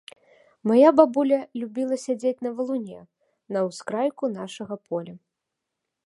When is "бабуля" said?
0.99-1.37